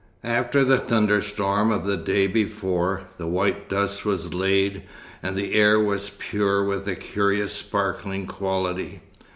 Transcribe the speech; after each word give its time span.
After 0.23 0.63
the 0.65 0.79
thunderstorm 0.79 1.69
of 1.69 1.83
the 1.85 1.95
day 1.95 2.25
before, 2.25 3.03
the 3.19 3.27
white 3.27 3.69
dust 3.69 4.03
was 4.03 4.33
laid, 4.33 4.81
and 5.21 5.35
the 5.35 5.53
air 5.53 5.79
was 5.79 6.09
pure 6.09 6.63
with 6.63 6.87
a 6.87 6.95
curious 6.95 7.53
sparkling 7.53 8.25
quality. 8.25 9.01